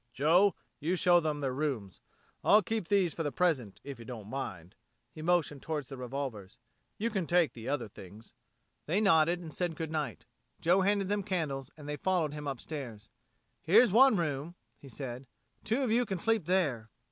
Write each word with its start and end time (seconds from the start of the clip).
"Joe, 0.13 0.55
you 0.79 0.95
show 0.95 1.19
them 1.19 1.41
their 1.41 1.53
rooms. 1.53 2.01
I'll 2.43 2.63
keep 2.63 2.87
these 2.87 3.13
for 3.13 3.21
the 3.21 3.31
present, 3.31 3.79
if 3.83 3.99
you 3.99 4.05
don't 4.05 4.27
mind." 4.27 4.73
He 5.11 5.21
motioned 5.21 5.61
towards 5.61 5.89
the 5.89 5.95
revolvers. 5.95 6.57
"You 6.97 7.11
can 7.11 7.27
take 7.27 7.53
the 7.53 7.69
other 7.69 7.87
things." 7.87 8.33
They 8.87 8.99
nodded 8.99 9.39
and 9.41 9.53
said 9.53 9.75
good 9.75 9.91
night. 9.91 10.25
Joe 10.59 10.81
handed 10.81 11.07
them 11.07 11.21
candles 11.21 11.69
and 11.77 11.87
they 11.87 11.97
followed 11.97 12.33
him 12.33 12.47
upstairs. 12.47 13.09
"Here's 13.61 13.91
one 13.91 14.17
room," 14.17 14.55
he 14.79 14.89
said. 14.89 15.27
"Two 15.63 15.83
of 15.83 15.91
you 15.91 16.03
can 16.07 16.17
sleep 16.17 16.45
there." 16.45 16.89